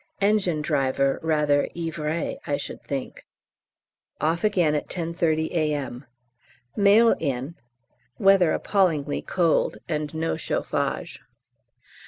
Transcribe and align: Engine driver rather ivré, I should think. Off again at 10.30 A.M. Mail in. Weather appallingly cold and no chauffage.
Engine 0.19 0.63
driver 0.63 1.19
rather 1.21 1.69
ivré, 1.75 2.37
I 2.47 2.57
should 2.57 2.81
think. 2.81 3.23
Off 4.19 4.43
again 4.43 4.73
at 4.73 4.87
10.30 4.87 5.51
A.M. 5.51 6.05
Mail 6.75 7.15
in. 7.19 7.53
Weather 8.17 8.51
appallingly 8.51 9.21
cold 9.21 9.77
and 9.87 10.11
no 10.15 10.37
chauffage. 10.37 11.19